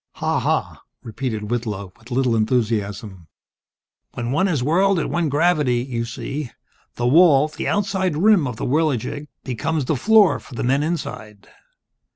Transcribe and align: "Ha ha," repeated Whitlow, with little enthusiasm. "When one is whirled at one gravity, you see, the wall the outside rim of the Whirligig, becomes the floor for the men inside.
"Ha 0.13 0.39
ha," 0.39 0.81
repeated 1.03 1.51
Whitlow, 1.51 1.93
with 1.99 2.09
little 2.09 2.35
enthusiasm. 2.35 3.27
"When 4.15 4.31
one 4.31 4.47
is 4.47 4.63
whirled 4.63 4.97
at 4.97 5.11
one 5.11 5.29
gravity, 5.29 5.75
you 5.83 6.05
see, 6.05 6.49
the 6.95 7.05
wall 7.05 7.49
the 7.49 7.67
outside 7.67 8.17
rim 8.17 8.47
of 8.47 8.55
the 8.55 8.65
Whirligig, 8.65 9.27
becomes 9.43 9.85
the 9.85 9.95
floor 9.95 10.39
for 10.39 10.55
the 10.55 10.63
men 10.63 10.81
inside. 10.81 11.49